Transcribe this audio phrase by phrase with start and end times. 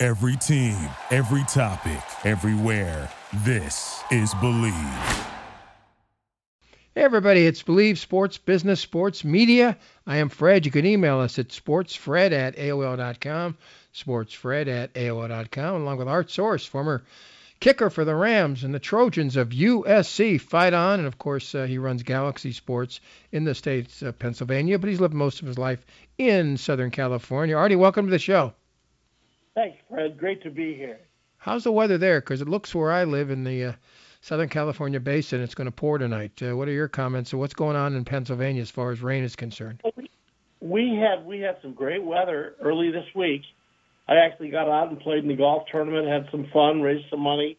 [0.00, 0.78] Every team,
[1.10, 3.10] every topic, everywhere.
[3.44, 4.72] This is Believe.
[6.94, 9.76] Hey everybody, it's Believe Sports Business Sports Media.
[10.06, 10.64] I am Fred.
[10.64, 13.58] You can email us at sportsfred at AOL.com,
[13.92, 17.02] sportsfred at AOL.com, along with Art Source, former
[17.58, 20.40] kicker for the Rams and the Trojans of USC.
[20.40, 21.00] Fight on.
[21.00, 23.00] And of course, uh, he runs Galaxy Sports
[23.32, 25.84] in the states of Pennsylvania, but he's lived most of his life
[26.18, 27.56] in Southern California.
[27.56, 28.52] Artie, welcome to the show.
[29.58, 30.16] Thanks, Fred.
[30.16, 31.00] Great to be here.
[31.36, 32.20] How's the weather there?
[32.20, 33.72] Because it looks where I live in the uh,
[34.20, 36.40] Southern California basin, it's going to pour tonight.
[36.40, 37.30] Uh, what are your comments?
[37.30, 39.82] So what's going on in Pennsylvania as far as rain is concerned?
[40.60, 43.42] We had we had some great weather early this week.
[44.06, 47.20] I actually got out and played in the golf tournament, had some fun, raised some
[47.20, 47.58] money,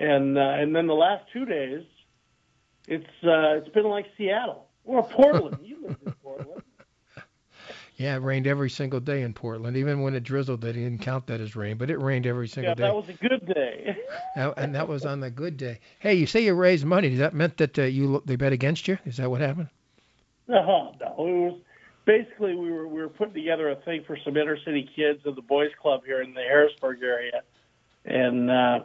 [0.00, 1.84] and uh, and then the last two days,
[2.88, 5.58] it's uh, it's been like Seattle or Portland.
[5.62, 6.19] you live in Portland.
[8.00, 9.76] Yeah, it rained every single day in Portland.
[9.76, 12.70] Even when it drizzled, they didn't count that as rain, but it rained every single
[12.70, 12.82] yeah, day.
[12.84, 13.98] Yeah, that was a good day.
[14.56, 15.80] and that was on the good day.
[15.98, 17.10] Hey, you say you raised money.
[17.10, 18.96] Does that meant that uh, you they bet against you?
[19.04, 19.68] Is that what happened?
[20.48, 21.06] No, no.
[21.08, 21.60] It was
[22.06, 25.36] basically we were we were putting together a thing for some inner city kids of
[25.36, 27.42] the boys club here in the Harrisburg area,
[28.06, 28.78] and uh,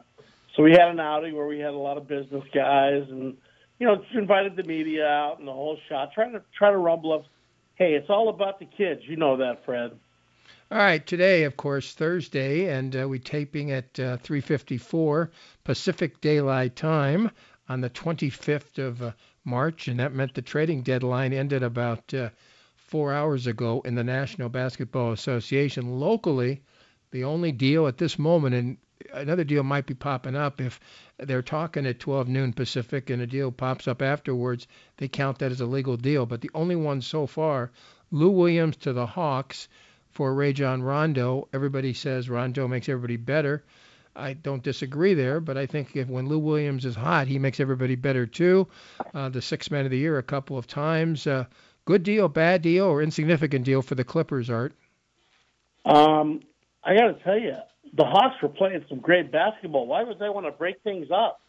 [0.57, 3.37] so we had an outing where we had a lot of business guys and
[3.79, 7.13] you know invited the media out and the whole shot, trying to try to rumble
[7.13, 7.23] up
[7.75, 9.01] Hey, it's all about the kids.
[9.05, 9.91] You know that, Fred.
[10.71, 15.29] All right, today, of course, Thursday, and uh, we're taping at uh, 3:54
[15.63, 17.29] Pacific Daylight Time
[17.67, 19.11] on the 25th of uh,
[19.43, 22.29] March, and that meant the trading deadline ended about uh,
[22.77, 25.99] four hours ago in the National Basketball Association.
[25.99, 26.61] Locally,
[27.11, 28.77] the only deal at this moment, and
[29.13, 30.79] another deal might be popping up if
[31.17, 34.67] they're talking at 12 noon Pacific and a deal pops up afterwards,
[34.97, 36.25] they count that as a legal deal.
[36.25, 37.71] But the only one so far,
[38.11, 39.67] Lou Williams to the Hawks
[40.11, 41.47] for Rajon Rondo.
[41.53, 43.63] Everybody says Rondo makes everybody better.
[44.15, 47.59] I don't disagree there, but I think if when Lou Williams is hot, he makes
[47.59, 48.67] everybody better too.
[49.13, 51.27] Uh, the six man of the year a couple of times.
[51.27, 51.45] Uh,
[51.83, 54.73] good deal, bad deal, or insignificant deal for the Clippers, Art?
[55.83, 56.41] Um,
[56.83, 57.55] I got to tell you,
[57.93, 59.87] the Hawks were playing some great basketball.
[59.87, 61.41] Why would they want to break things up?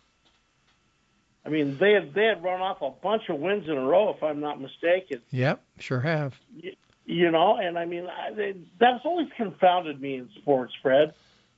[1.45, 4.11] I mean, they had they had run off a bunch of wins in a row,
[4.11, 5.23] if I'm not mistaken.
[5.31, 6.35] Yep, sure have.
[6.57, 6.73] You,
[7.05, 11.15] you know, and I mean, I, they, that's always confounded me in sports, Fred.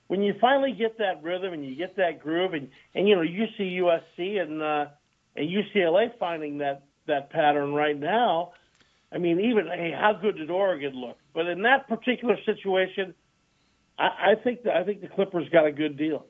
[0.08, 3.22] When you finally get that rhythm and you get that groove, and and you know,
[3.22, 4.86] you see USC and uh,
[5.36, 8.52] and UCLA finding that that pattern right now.
[9.10, 11.16] I mean, even hey, how good did Oregon look?
[11.32, 13.14] But in that particular situation,
[13.98, 16.26] I, I think the, I think the Clippers got a good deal.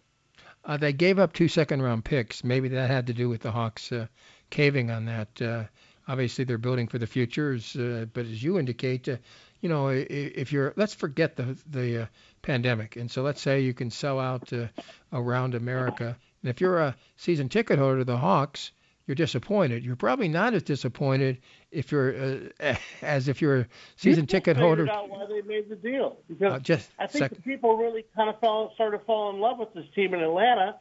[0.65, 2.43] Uh, they gave up two second round picks.
[2.43, 4.07] Maybe that had to do with the Hawks uh,
[4.51, 5.41] caving on that.
[5.41, 5.65] Uh,
[6.07, 9.17] obviously, they're building for the futures, uh, but as you indicate, uh,
[9.61, 12.07] you know, if you're let's forget the the uh,
[12.43, 14.67] pandemic, and so let's say you can sell out uh,
[15.13, 18.73] around America, and if you're a season ticket holder to the Hawks,
[19.09, 19.85] you're disappointed.
[19.85, 21.39] You're probably not as disappointed
[21.73, 22.15] if you're
[22.61, 24.89] uh, as if you're a season People ticket holder.
[24.89, 28.29] Out why they made the deal because Uh, just I think the people really kind
[28.29, 30.77] of fell, started to fall in love with this team in Atlanta,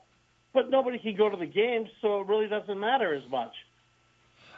[0.53, 3.53] but nobody can go to the games, so it really doesn't matter as much.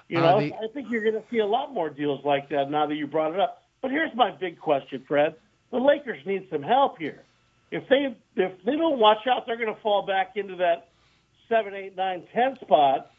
[0.08, 2.50] You Uh, know, the- I think you're going to see a lot more deals like
[2.50, 3.64] that now that you brought it up.
[3.82, 5.36] But here's my big question, Fred:
[5.72, 7.22] the Lakers need some help here.
[7.72, 10.88] If they if they don't watch out, they're going to fall back into that
[11.48, 13.12] seven, eight, nine, ten spot,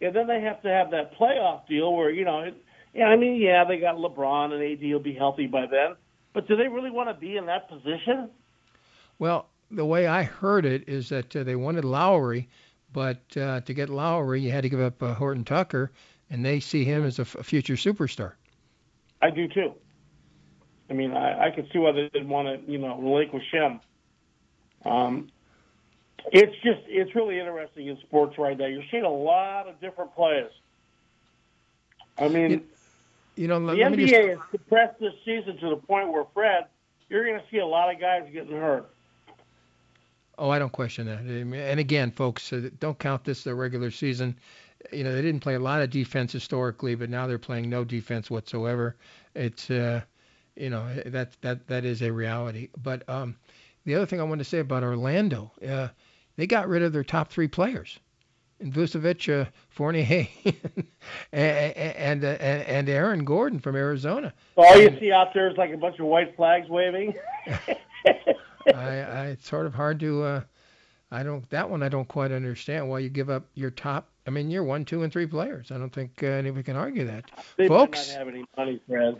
[0.00, 2.40] and then they have to have that playoff deal where you know.
[2.40, 2.54] It,
[2.94, 5.96] yeah, I mean, yeah, they got LeBron and AD will be healthy by then,
[6.32, 8.30] but do they really want to be in that position?
[9.18, 12.48] Well, the way I heard it is that uh, they wanted Lowry,
[12.92, 15.90] but uh, to get Lowry, you had to give up uh, Horton Tucker,
[16.30, 18.32] and they see him as a, f- a future superstar.
[19.20, 19.74] I do too.
[20.90, 23.80] I mean, I, I could see why they didn't want to, you know, relinquish him.
[24.84, 25.28] Um,
[26.32, 28.66] it's just, it's really interesting in sports right now.
[28.66, 30.52] You're seeing a lot of different players.
[32.18, 32.64] I mean, You-
[33.36, 36.24] You know, let, the let NBA just has compressed this season to the point where,
[36.32, 36.66] Fred,
[37.08, 38.88] you're going to see a lot of guys getting hurt.
[40.38, 41.20] Oh, I don't question that.
[41.20, 44.36] And again, folks, uh, don't count this the regular season.
[44.92, 47.84] You know, they didn't play a lot of defense historically, but now they're playing no
[47.84, 48.96] defense whatsoever.
[49.34, 50.00] It's, uh,
[50.56, 52.68] you know, that that that is a reality.
[52.82, 53.36] But um,
[53.84, 55.88] the other thing I want to say about Orlando, uh,
[56.36, 57.98] they got rid of their top three players.
[58.60, 60.28] And Vucevic, uh, Fournier,
[61.32, 64.32] and and, uh, and Aaron Gordon from Arizona.
[64.56, 67.14] all you see out there is like a bunch of white flags waving.
[68.66, 70.22] I, I, it's sort of hard to.
[70.22, 70.40] Uh,
[71.10, 71.48] I don't.
[71.50, 74.08] That one I don't quite understand why you give up your top.
[74.26, 75.70] I mean, you're one, two, and three players.
[75.70, 77.30] I don't think uh, anybody can argue that.
[77.56, 79.16] They Folks, not have any money, Fred.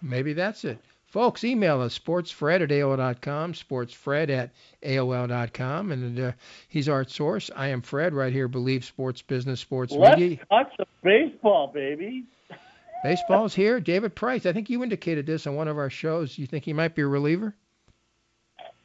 [0.00, 0.78] Maybe that's it.
[1.14, 4.50] Folks, email us, sportsfred at AOL.com, sportsfred at
[4.82, 5.92] AOL.com.
[5.92, 6.32] And uh,
[6.66, 7.52] he's our source.
[7.54, 10.40] I am Fred, right here, Believe Sports Business, Sports Let's Media.
[10.50, 12.24] touch the baseball, baby.
[13.04, 13.78] Baseball's here.
[13.78, 16.36] David Price, I think you indicated this on one of our shows.
[16.36, 17.54] You think he might be a reliever?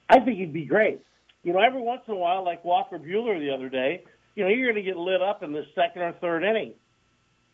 [0.07, 0.99] I think he'd be great.
[1.41, 4.03] You know, every once in a while, like Walker Buehler the other day,
[4.35, 6.75] you know, you're going to get lit up in the second or third inning.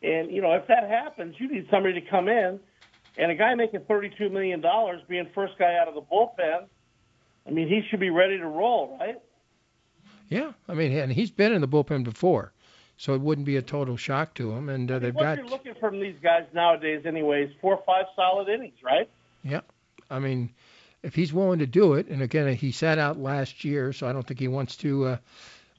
[0.04, 2.60] And, you know, if that happens, you need somebody to come in.
[3.18, 4.64] And a guy making $32 million
[5.08, 6.66] being first guy out of the bullpen,
[7.48, 9.20] I mean, he should be ready to roll, right?
[10.30, 12.52] Yeah, I mean, and he's been in the bullpen before,
[12.98, 14.70] so it wouldn't be a total shock to him.
[14.70, 17.52] And uh, I mean, they've what got, What you're looking from these guys nowadays, anyways,
[17.62, 19.10] four or five solid innings, right?
[19.44, 19.62] yeah,
[20.10, 20.52] I mean,
[21.04, 24.14] if he's willing to do it, and again, he sat out last year, so I
[24.14, 25.18] don't think he wants to uh,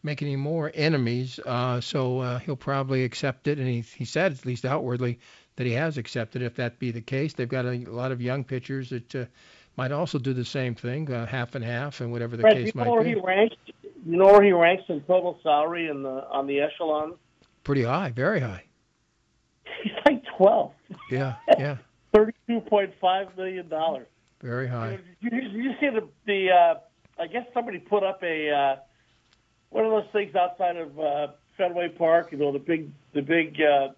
[0.05, 1.41] make any more enemies.
[1.44, 5.19] Uh, so uh, he'll probably accept it, and he he said at least outwardly
[5.56, 6.43] that he has accepted.
[6.43, 9.25] If that be the case, they've got a, lot of young pitchers that uh,
[9.76, 12.73] might also do the same thing, uh, half and half, and whatever the Fred, case
[12.75, 13.11] you know might be.
[13.11, 13.56] he ranks?
[13.82, 17.14] You know where he ranks in total salary in the on the echelon?
[17.64, 18.64] Pretty high, very high.
[19.82, 20.73] He's like 12.
[21.11, 21.76] Yeah, yeah,
[22.14, 23.73] $32.5 million.
[24.41, 24.99] very high.
[25.23, 26.50] Did you, you see the the?
[26.50, 26.75] Uh,
[27.19, 28.76] I guess somebody put up a uh,
[29.70, 32.31] one of those things outside of uh, Fenway Park.
[32.32, 33.88] You know, the big the big uh,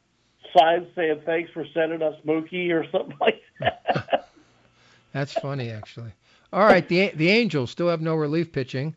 [0.56, 4.28] sign saying "Thanks for sending us Mookie" or something like that.
[5.12, 6.12] That's funny, actually.
[6.52, 8.94] All right, the the Angels still have no relief pitching.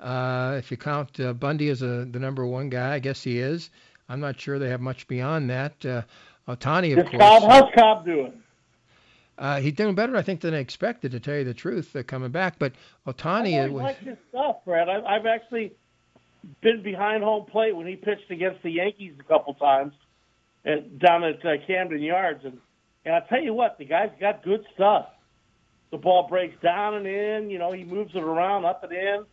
[0.00, 3.38] Uh, if you count uh, Bundy as a, the number one guy, I guess he
[3.38, 3.70] is.
[4.08, 5.84] I'm not sure they have much beyond that.
[5.84, 6.02] Uh,
[6.48, 8.32] Ohtani, of Is Cobb, course, how's Cobb doing?
[9.38, 12.02] uh, he's doing better, I think, than I expected, to tell you the truth, uh,
[12.02, 12.58] coming back.
[12.58, 12.72] But
[13.06, 14.88] Ohtani I was like his stuff, Fred.
[14.90, 15.72] I, I've actually
[16.60, 19.94] been behind home plate when he pitched against the Yankees a couple times,
[20.64, 22.58] and down at uh, Camden Yards, and
[23.04, 25.06] and I tell you what, the guy's got good stuff.
[25.90, 27.50] The ball breaks down and in.
[27.50, 29.24] You know, he moves it around up and in.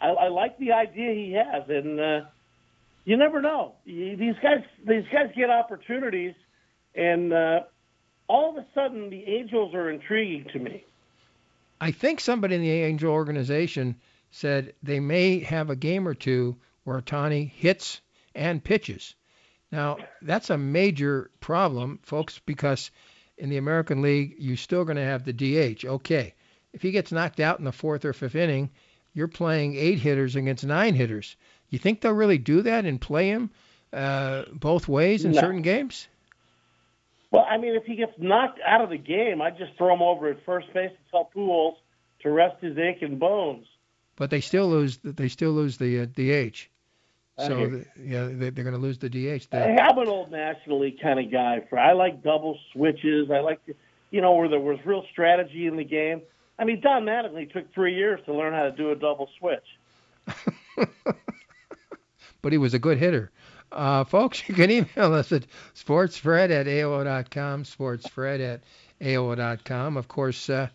[0.00, 2.20] I, I like the idea he has, and uh,
[3.04, 3.74] you never know.
[3.84, 6.34] These guys, these guys get opportunities,
[6.94, 7.60] and uh,
[8.26, 10.84] all of a sudden, the Angels are intriguing to me.
[11.80, 13.96] I think somebody in the Angel organization
[14.30, 18.00] said they may have a game or two where Ohtani hits
[18.34, 19.14] and pitches.
[19.72, 22.90] Now, that's a major problem, folks, because
[23.38, 25.84] in the American League, you're still going to have the DH.
[25.84, 26.34] Okay,
[26.72, 28.70] if he gets knocked out in the fourth or fifth inning,
[29.14, 31.36] you're playing eight hitters against nine hitters.
[31.68, 33.50] You think they'll really do that and play him
[33.92, 35.40] uh, both ways in No.
[35.40, 36.08] certain games?
[37.30, 40.02] Well, I mean, if he gets knocked out of the game, I just throw him
[40.02, 41.76] over at first base and tell Pujols
[42.22, 43.66] to rest his aching bones.
[44.16, 44.98] But they still lose.
[45.02, 46.68] They still lose the uh, DH.
[47.46, 49.48] So the, yeah, they, they're going to lose the DH.
[49.50, 51.64] The- Hey, I'm an old National League kind of guy.
[51.68, 53.30] For I like double switches.
[53.30, 53.74] I like, to,
[54.10, 56.22] you know, where there was real strategy in the game.
[56.58, 59.64] I mean, Don Mattingly took three years to learn how to do a double switch.
[62.42, 63.30] but he was a good hitter.
[63.72, 65.44] Uh, folks, you can email us at
[65.74, 68.60] sportsfred at AOL.com, sportsfred at
[69.00, 69.96] AOL.com.
[69.96, 70.68] Of course, uh,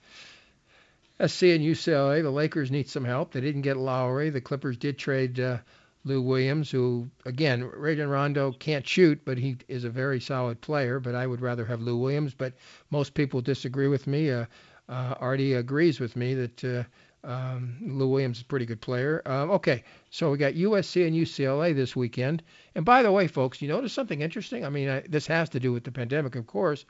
[1.19, 3.31] SC and UCLA, the Lakers need some help.
[3.31, 4.29] They didn't get Lowry.
[4.29, 5.57] The Clippers did trade uh,
[6.05, 10.99] Lou Williams, who, again, Rajon Rondo can't shoot, but he is a very solid player.
[10.99, 12.33] But I would rather have Lou Williams.
[12.33, 12.53] But
[12.91, 14.31] most people disagree with me.
[14.31, 14.45] Uh,
[14.87, 16.83] uh, Artie agrees with me that uh,
[17.25, 19.23] um, Lou Williams is a pretty good player.
[19.25, 22.43] Um, okay, so we got USC and UCLA this weekend.
[22.75, 24.63] And by the way, folks, you notice something interesting?
[24.63, 26.85] I mean, I, this has to do with the pandemic, of course.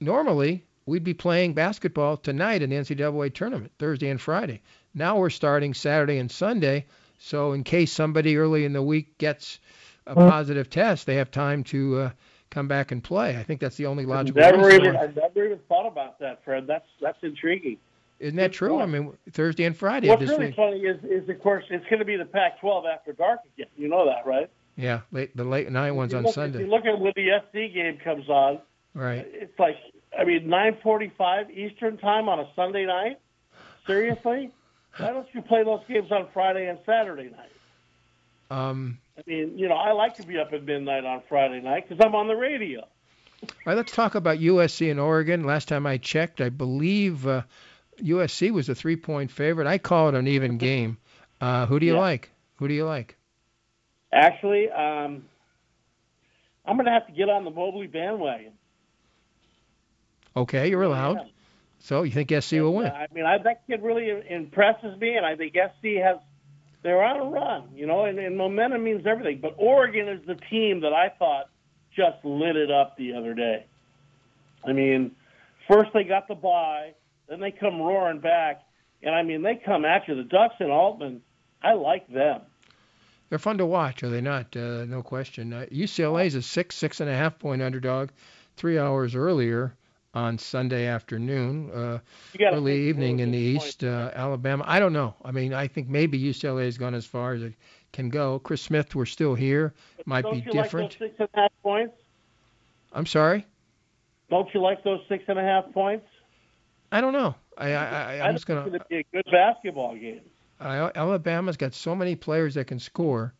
[0.00, 4.60] Normally, we'd be playing basketball tonight in the NCAA tournament, Thursday and Friday.
[4.94, 6.86] Now we're starting Saturday and Sunday.
[7.18, 9.60] So in case somebody early in the week gets
[10.06, 12.10] a positive test, they have time to uh,
[12.50, 13.36] come back and play.
[13.36, 16.18] I think that's the only logical Never reason even, why- I never even thought about
[16.20, 16.66] that, Fred.
[16.66, 17.76] That's that's intriguing.
[18.20, 18.80] Isn't that good true?
[18.80, 20.56] I mean, Thursday and Friday What's really week.
[20.56, 23.68] funny is, is of course, it's going to be the Pac-12 after dark again.
[23.76, 24.50] You know that, right?
[24.76, 26.58] Yeah, late, the late night one's If on look, If Sunday.
[26.60, 28.58] you look at when the SC game comes on,
[28.94, 29.24] Right.
[29.32, 29.76] it's like,
[30.18, 33.18] I mean, 9:45 Eastern time on a Sunday night.
[33.86, 34.50] Seriously,
[34.98, 37.50] why don't you play those games on Friday and Saturday night?
[38.50, 41.88] Um, I mean, you know, I like to be up at midnight on Friday night
[41.88, 42.80] because I'm on the radio.
[42.80, 45.44] all right, let's talk about USC and Oregon.
[45.44, 47.42] Last time I checked, I believe uh,
[48.02, 49.66] USC was a three-point favorite.
[49.66, 50.96] I call it an even game.
[51.40, 52.00] Uh, who do you Yeah.
[52.00, 52.30] like?
[52.56, 53.16] Who do you like?
[54.12, 55.24] Actually, um,
[56.64, 58.52] I'm going to have to get on the Mobley bandwagon.
[60.36, 61.18] Okay, you're allowed.
[61.80, 62.92] So you think SC will win?
[62.92, 66.18] I mean, I, that kid really impresses me, and I think SC has
[66.82, 69.40] they're on a run, you know, and, and momentum means everything.
[69.40, 71.50] But Oregon is the team that I thought
[71.94, 73.66] just lit it up the other day.
[74.64, 75.12] I mean,
[75.66, 76.94] first they got the bye,
[77.28, 78.62] then they come roaring back,
[79.02, 80.14] and I mean they come at you.
[80.14, 81.22] The Ducks and Altman,
[81.62, 82.42] I like them.
[83.28, 84.56] They're fun to watch, are they not?
[84.56, 85.52] Uh, no question.
[85.52, 88.10] Uh, UCLA is a six, six and a half point underdog,
[88.56, 89.74] three hours earlier
[90.18, 91.98] on Sunday afternoon, uh,
[92.40, 94.64] early evening in the East, uh, Alabama.
[94.66, 95.14] I don't know.
[95.24, 97.54] I mean, I think maybe UCLA has gone as far as it
[97.92, 98.40] can go.
[98.40, 99.74] Chris Smith, we're still here.
[100.06, 100.92] Might Don't be you different.
[100.92, 101.94] like those six and a half points?
[102.92, 103.46] I'm sorry.
[104.28, 106.06] Don't you like those six and a half points?
[106.90, 107.34] I don't know.
[107.56, 107.84] I, I,
[108.16, 108.66] I I'm just gonna.
[108.66, 110.20] it's to be a good basketball game.
[110.60, 113.34] I, Alabama's got so many players that can score.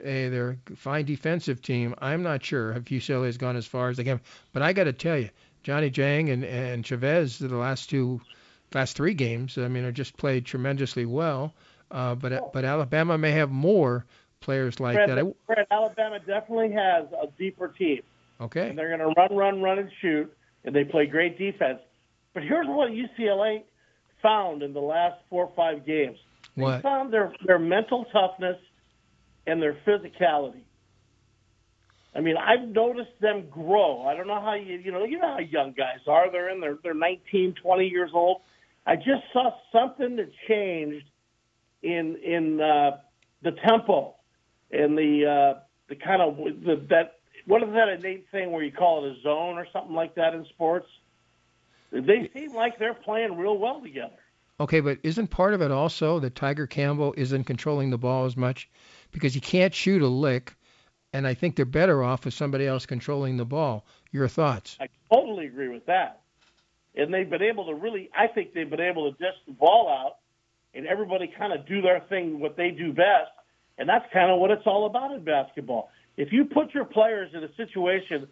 [0.00, 1.94] Uh, they're a fine defensive team.
[1.98, 4.20] I'm not sure if UCLA has gone as far as they can.
[4.52, 5.30] But I got to tell you,
[5.64, 8.20] Johnny Juzang and, and Chavez, the last two,
[8.72, 11.52] last three games, I mean, are just played tremendously well.
[11.90, 14.04] Uh, but but Alabama may have more
[14.40, 15.34] players like Fred, that.
[15.46, 18.02] Fred, Alabama definitely has a deeper team.
[18.40, 18.68] okay.
[18.68, 20.32] and they're going to run, run, run, and shoot,
[20.64, 21.80] and they play great defense.
[22.34, 23.62] But here's what UCLA
[24.22, 26.18] found in the last four or five games.
[26.56, 28.58] They found their their mental toughness
[29.46, 30.62] and their physicality.
[32.14, 34.06] I mean, I've noticed them grow.
[34.06, 36.30] I don't know how you you know you know how young guys are.
[36.30, 38.42] They're in their they're 19, 20 years old.
[38.86, 41.06] I just saw something that changed
[41.82, 42.98] in in uh,
[43.42, 44.14] the tempo
[44.70, 48.72] and the uh, the kind of the, that what is that innate thing where you
[48.72, 50.86] call it a zone or something like that in sports?
[51.90, 54.18] They seem like they're playing real well together.
[54.60, 58.36] Okay, but isn't part of it also that Tyger Campbell isn't controlling the ball as
[58.36, 58.68] much
[59.10, 60.54] because he can't shoot a lick,
[61.14, 63.86] and I think they're better off with somebody else controlling the ball.
[64.10, 64.76] Your thoughts?
[64.80, 66.20] I totally agree with that.
[66.96, 69.88] And they've been able to really, I think they've been able to dish the ball
[69.88, 70.16] out
[70.74, 73.30] and everybody kind of do their thing, what they do best.
[73.78, 75.88] And that's kind of what it's all about in basketball.
[76.16, 78.26] If you put your players in a situation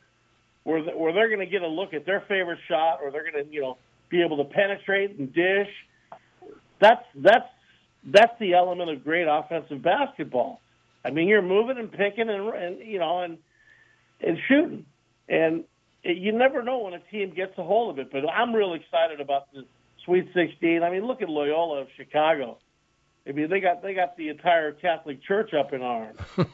[0.65, 3.45] where, where they're going to get a look at their favorite shot or they're going
[3.45, 3.79] to, you know,
[4.11, 5.69] be able to penetrate and dish,
[6.81, 7.49] that's, that's,
[8.05, 10.61] that's the element of great offensive basketball.
[11.05, 13.39] I mean, you're moving and picking and, and you know, and,
[14.21, 14.87] and shooting.
[15.29, 15.65] And
[16.03, 18.13] it, you never know when a team gets a hold of it.
[18.13, 19.65] But I'm real excited about the
[20.05, 20.83] Sweet 16.
[20.83, 22.59] I mean, look at Loyola of Chicago.
[23.27, 26.19] I mean, they got they got the entire Catholic Church up in arms.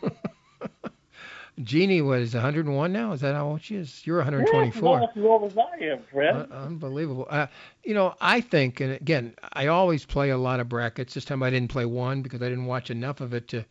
[1.62, 3.12] Jeannie was 101 now.
[3.12, 4.06] Is that how old she is?
[4.06, 4.80] You're 124.
[4.80, 5.10] Yeah, 124.
[5.10, 6.36] as old as I am, Fred.
[6.36, 7.26] Uh, unbelievable.
[7.28, 7.48] Uh,
[7.82, 11.14] you know, I think, and again, I always play a lot of brackets.
[11.14, 13.64] This time I didn't play one because I didn't watch enough of it to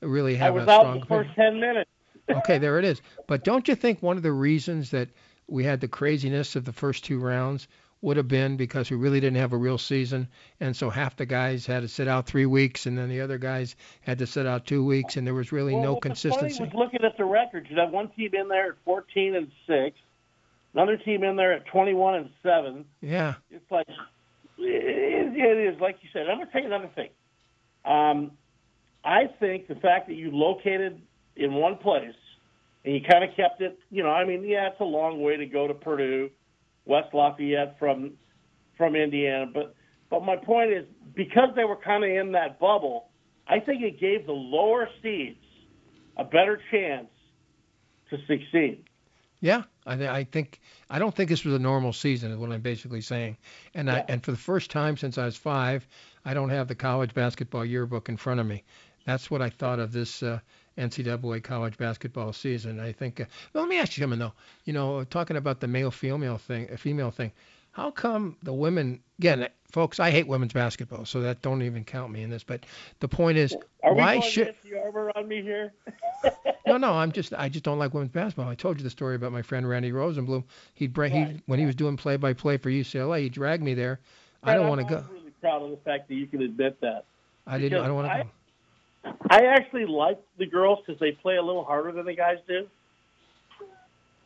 [0.00, 1.24] really I have was a out strong the opinion.
[1.24, 1.90] first ten minutes.
[2.30, 3.02] okay, there it is.
[3.26, 5.08] But don't you think one of the reasons that
[5.48, 7.68] we had the craziness of the first two rounds
[8.02, 10.28] would have been because we really didn't have a real season,
[10.60, 13.38] and so half the guys had to sit out three weeks, and then the other
[13.38, 16.62] guys had to sit out two weeks, and there was really well, no consistency.
[16.62, 17.68] was looking at the records.
[17.70, 19.96] You have one team in there at 14 and six,
[20.74, 22.84] another team in there at 21 and seven.
[23.00, 26.28] Yeah, it's like it, it is like you said.
[26.28, 27.10] I'm gonna tell you another thing.
[27.84, 28.32] Um,
[29.06, 31.00] I think the fact that you located
[31.36, 32.14] in one place
[32.84, 35.36] and you kind of kept it, you know, I mean, yeah, it's a long way
[35.36, 36.30] to go to Purdue,
[36.84, 38.12] West Lafayette from
[38.76, 39.74] from Indiana, but
[40.10, 40.84] but my point is
[41.14, 43.08] because they were kind of in that bubble,
[43.48, 45.38] I think it gave the lower seeds
[46.16, 47.08] a better chance
[48.10, 48.84] to succeed.
[49.40, 49.62] yeah.
[49.86, 50.60] I, I think
[50.90, 53.36] I don't think this was a normal season, is what I'm basically saying.
[53.74, 55.86] And I and for the first time since I was five,
[56.24, 58.64] I don't have the college basketball yearbook in front of me.
[59.06, 60.40] That's what I thought of this uh,
[60.76, 62.80] NCAA college basketball season.
[62.80, 63.20] I think.
[63.20, 64.32] Uh, well, let me ask you something though.
[64.64, 67.32] You know, talking about the male female thing, uh, female thing.
[67.70, 69.00] How come the women?
[69.18, 72.42] Again, folks, I hate women's basketball, so that don't even count me in this.
[72.42, 72.64] But
[73.00, 74.54] the point is, Are we why going should?
[74.64, 75.72] the arbor on me here?
[76.66, 78.48] No, no, I'm just I just don't like women's basketball.
[78.48, 80.42] I told you the story about my friend Randy Rosenblum.
[80.74, 83.74] He'd bring he when he was doing play by play for UCLA, he dragged me
[83.74, 84.00] there.
[84.42, 84.98] I don't want to go.
[84.98, 87.04] I'm really proud of the fact that you can admit that.
[87.46, 87.80] I didn't.
[87.82, 88.30] I don't want to go.
[89.30, 92.66] I actually like the girls because they play a little harder than the guys do.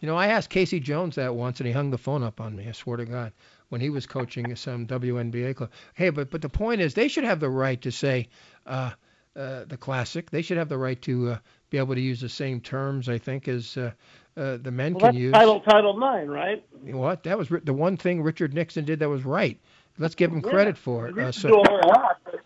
[0.01, 2.57] You know, I asked Casey Jones that once, and he hung the phone up on
[2.57, 2.67] me.
[2.69, 3.33] I swear to God,
[3.69, 5.71] when he was coaching some WNBA club.
[5.95, 8.29] Hey, but but the point is, they should have the right to say
[8.67, 8.93] uh,
[9.37, 10.31] uh, the classic.
[10.31, 13.09] They should have the right to uh, be able to use the same terms.
[13.09, 13.93] I think as uh,
[14.37, 15.33] uh, the men Well, can that's use.
[15.33, 16.65] Title Title Nine, right?
[16.85, 17.25] You know What?
[17.25, 19.59] That was the one thing Richard Nixon did that was right.
[19.99, 21.19] Let's give them Yeah, credit for it.
[21.19, 22.41] Uh, so, do a whole lot, but,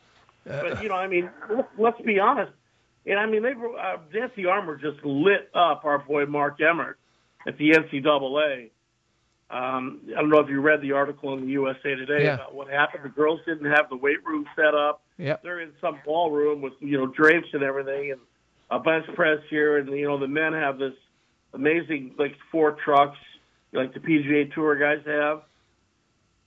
[0.44, 1.30] but you know, I mean,
[1.78, 2.52] let's, be honest.
[3.06, 6.98] And I mean, they uh, Nancy Armour just lit up our boy Mark Emmert
[7.46, 8.70] at the NCAA.
[9.50, 12.34] Um, I don't know if you read the article in the USA Today Yeah.
[12.34, 13.04] about what happened.
[13.04, 15.02] The girls didn't have the weight room set up.
[15.18, 15.42] Yep.
[15.42, 18.20] They're in some ballroom with you know drapes and everything, and
[18.70, 20.94] a bench press here, and you know the men have this
[21.52, 23.18] amazing like four trucks,
[23.72, 25.42] like the PGA Tour guys have,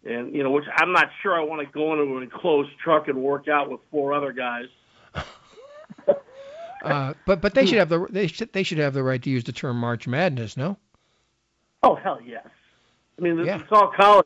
[0.06, 3.08] and you know which I'm not sure I want to go into an enclosed truck
[3.08, 4.66] and work out with four other guys.
[6.84, 9.30] uh, but but they should have the they should they should have the right to
[9.30, 10.78] use the term March Madness, no?
[11.84, 12.48] Oh hell yes!
[13.18, 13.60] I mean Yeah.
[13.60, 14.26] it's all college.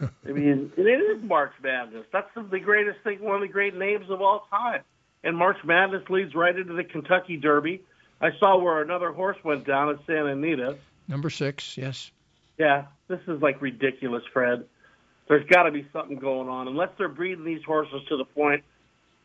[0.00, 2.06] I mean it is March Madness.
[2.12, 4.82] That's the, the greatest thing, one of the great names of all time.
[5.22, 7.82] And March Madness leads right into the Kentucky Derby.
[8.20, 10.76] I saw where another horse went down at Santa Anita.
[11.08, 12.10] Number six, yes.
[12.58, 14.64] Yeah, this is like ridiculous, Fred.
[15.28, 18.62] There's got to be something going on, unless they're breeding these horses to the point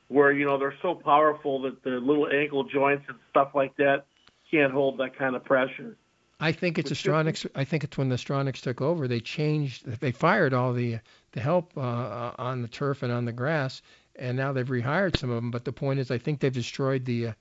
[0.08, 4.06] where you know they're so powerful that the little ankle joints and stuff like that
[4.50, 5.96] can't hold that kind of pressure.
[6.40, 7.46] I think it's Which Stronachs.
[7.54, 9.08] I think it's when the Stronachs took over.
[9.08, 9.86] They changed.
[9.86, 11.00] They fired all the
[11.34, 13.82] the help uh, on the turf and on the grass,
[14.16, 15.52] and now they've rehired some of them.
[15.52, 17.34] But the point is, I think they've destroyed the uh,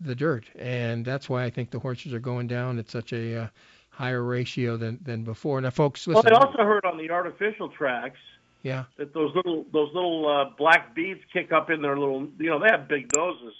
[0.00, 3.42] the dirt, and that's why I think the horses are going down at such a
[3.42, 3.46] uh,
[4.00, 5.60] higher ratio than than before.
[5.60, 6.22] Now, folks, Well.
[6.26, 8.18] I also heard on the artificial tracks
[8.62, 12.48] yeah, that those little those little uh, black beads kick up in their little you
[12.50, 13.54] know they have big noses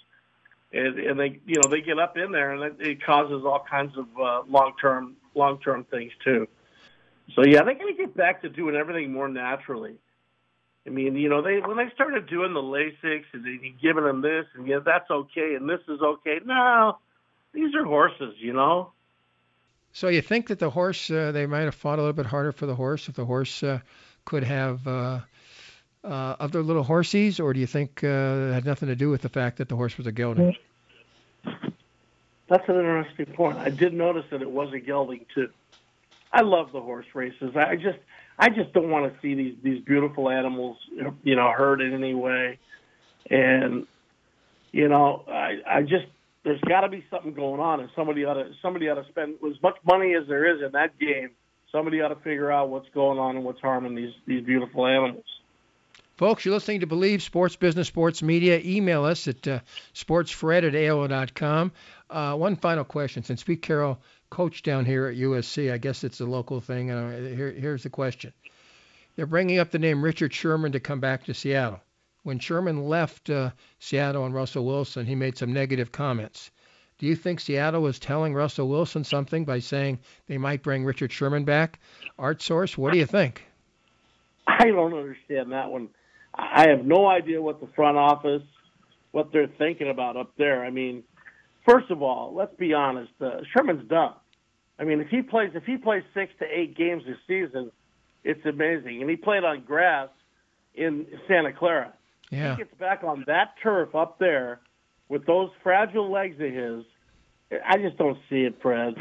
[0.73, 3.65] and and they you know they get up in there and it, it causes all
[3.69, 6.49] kinds of uh, long term long term things too.
[7.35, 9.97] So yeah, they got to get back to doing everything more naturally.
[10.87, 14.23] I mean, you know, they when they started doing the Lasix and they giving them
[14.23, 16.39] this and yeah, that's okay and this is okay.
[16.45, 16.99] No,
[17.53, 18.93] these are horses, you know.
[19.93, 22.53] So you think that the horse, uh, they might have fought a little bit harder
[22.53, 23.81] for the horse if the horse uh,
[24.25, 25.21] could have uh,
[26.05, 29.23] uh, other little horsies, or do you think uh, it had nothing to do with
[29.23, 30.57] the fact that the horse was a gelding?
[32.49, 33.59] That's an interesting point.
[33.59, 35.51] I did notice that it was a gelding too.
[36.33, 37.57] I love the horse races.
[37.57, 37.99] I just,
[38.39, 40.79] I just don't want to see these these beautiful animals,
[41.25, 42.59] you know, hurt in any way.
[43.29, 43.87] And,
[44.73, 46.07] you know, I, I just,
[46.45, 49.35] there's got to be something going on, and somebody ought to, somebody ought to spend
[49.47, 51.31] as much money as there is in that game.
[51.71, 55.25] Somebody ought to figure out what's going on and what's harming these these beautiful animals.
[56.17, 58.61] Folks, you're listening to Believe Sports Business Sports Media.
[58.63, 59.61] Email us at uh,
[59.95, 61.73] sportsfred at AOL.com.
[62.11, 63.23] Uh, one final question.
[63.23, 63.99] Since Pete Carroll
[64.29, 66.91] coached down here at USC, I guess it's a local thing.
[66.91, 68.35] Uh, here, here's the question.
[69.17, 71.81] They're bringing up the name Richard Sherman to come back to Seattle.
[72.23, 76.51] When Sherman left uh, Seattle and Russell Wilson, he made some negative comments.
[76.99, 81.11] Do you think Seattle was telling Russell Wilson something by saying they might bring Richard
[81.11, 81.81] Sherman back?
[82.19, 83.47] Art Source, what do you think?
[84.47, 85.89] I don't understand that one.
[86.35, 88.43] I have no idea what the front office,
[89.13, 90.63] what they're thinking about up there.
[90.63, 91.03] I mean,
[91.67, 93.13] first of all, let's be honest.
[93.19, 94.13] Uh, Sherman's done.
[94.79, 97.71] I mean, if he plays, if he plays six to eight games this season,
[98.25, 99.01] it's amazing.
[99.01, 100.09] And he played on grass
[100.75, 101.95] in Santa Clara.
[102.31, 102.57] Yeah.
[102.57, 104.61] He gets back on that turf up there
[105.09, 106.85] with those fragile legs of his.
[107.67, 108.95] I just don't see it, Fred.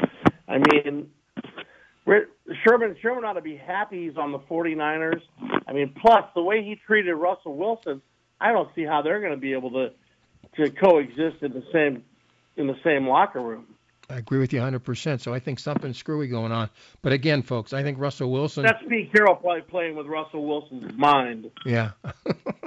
[0.48, 1.10] I mean,
[2.64, 5.22] Sherman Sherman ought to be happy he's on the 49ers.
[5.66, 8.02] I mean, plus the way he treated Russell Wilson,
[8.40, 9.90] I don't see how they're going to be able to
[10.56, 12.02] to coexist in the same
[12.56, 13.66] in the same locker room.
[14.08, 15.20] I agree with you 100%.
[15.20, 16.68] So I think something's screwy going on.
[17.00, 18.64] But again, folks, I think Russell Wilson.
[18.64, 21.48] That's Pete Carroll probably playing with Russell Wilson's mind.
[21.64, 21.92] Yeah.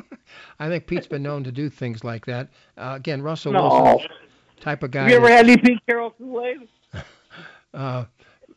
[0.64, 2.48] I think Pete's been known to do things like that.
[2.78, 3.68] Uh, again, Russell No.
[3.68, 4.10] Wilson,
[4.62, 5.02] type of guy.
[5.02, 6.70] Have you ever had any Pete Carroll Kool-Aid?
[7.74, 8.06] uh,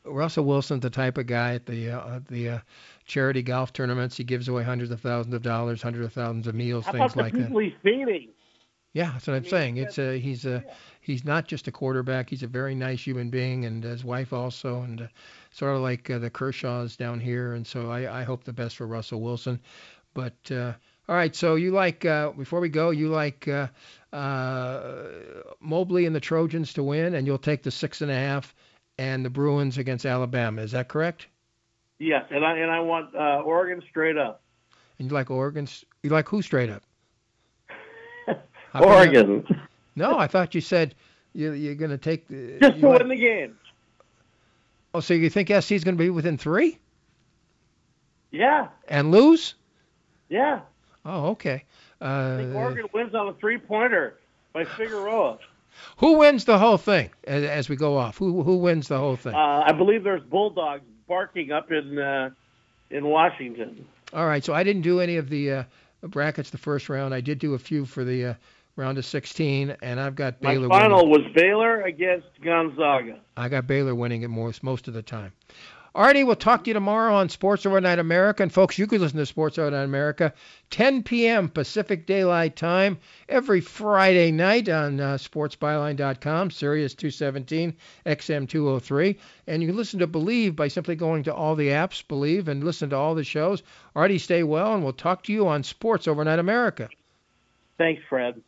[0.05, 2.59] Russell Wilson's the type of guy at the uh, the uh,
[3.07, 4.16] charity golf tournaments.
[4.16, 7.16] He gives away hundreds of thousands of dollars, hundreds of thousands of meals, How things
[7.16, 7.51] like that.
[7.51, 8.29] he's feeding?
[8.92, 9.79] Yeah, that's what I'm saying.
[9.79, 10.64] It's a he's a
[11.01, 12.31] he's not just a quarterback.
[12.31, 15.07] He's a very nice human being, and his wife also, and uh,
[15.51, 17.55] sort of like uh, the Kershaws down here.
[17.55, 19.61] And so I, I hope the best for Russell Wilson.
[20.14, 20.75] But uh,
[21.09, 23.69] all right, so you like uh, before we go, you like uh,
[24.12, 24.92] uh,
[25.61, 28.55] Mobley and the Trojans to win, and you'll take the six and a half
[28.99, 30.62] and the Bruins against Alabama.
[30.62, 31.27] Is that correct?
[31.99, 34.42] Yes, and I and I want uh, Oregon straight up.
[34.99, 35.69] And you like Oregon?
[36.03, 36.83] You like who straight up?
[38.75, 39.47] Oregon,
[39.95, 40.95] No, I thought you said
[41.33, 42.27] you, you're going to take.
[42.29, 43.57] The, just to like- win the game.
[44.95, 46.79] Oh, so you think SC is going to be within three
[48.31, 49.55] Yeah, and lose?
[50.31, 50.61] yeah.
[51.07, 51.64] Oh, okay.
[52.01, 54.14] I think Uh, Oregon wins on a three-pointer
[54.53, 55.38] by Figueroa.
[55.99, 58.19] who wins the whole thing as, as we go off?
[58.19, 59.35] Who who wins the whole thing?
[59.35, 62.31] Uh, I believe there's bulldogs barking up in uh,
[62.90, 63.87] in Washington.
[64.12, 65.64] All right, so I didn't do any of the uh,
[66.03, 67.14] brackets the first round.
[67.14, 68.35] I did do a few for the uh,
[68.77, 70.69] round of 16, and I've got My Baylor.
[70.69, 71.25] final winning.
[71.25, 73.19] was Baylor against Gonzaga.
[73.37, 75.33] I got Baylor winning it most most of the time.
[75.97, 78.43] Artie, we'll talk to you tomorrow on Sports Overnight America.
[78.43, 80.35] And folks, you can listen to Sports Overnight America
[80.69, 81.49] 10 p.m.
[81.49, 82.99] Pacific Daylight Time
[83.31, 89.19] every Friday night on uh, sportsbyline.com, Sirius 217, XM 203.
[89.47, 92.63] And you can listen to Believe by simply going to all the apps, Believe, and
[92.63, 93.63] listen to all the shows.
[93.95, 96.91] Artie, stay well, and we'll talk to you on Sports Overnight America.
[97.79, 98.43] Thanks, Fred.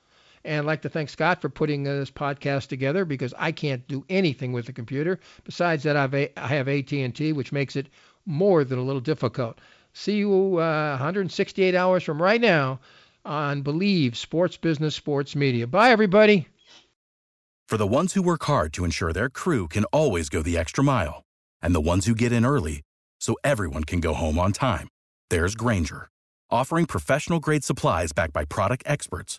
[0.49, 3.87] And I'd like to thank Scott for putting uh, this podcast together because I can't
[3.87, 5.21] do anything with the computer.
[5.45, 7.89] Besides that, I've a- I have AT&T, which makes it
[8.25, 9.61] more than a little difficult.
[9.93, 12.81] See you uh, 168 hours from right now
[13.27, 15.67] on Believe Sports Business Sports Media.
[15.67, 16.49] Bye, everybody.
[17.69, 20.83] For the ones who work hard to ensure their crew can always go the extra
[20.83, 21.25] mile,
[21.61, 22.81] and the ones who get in early
[23.21, 24.89] so everyone can go home on time,
[25.29, 26.09] there's Grainger,
[26.51, 29.39] offering professional grade supplies backed by product experts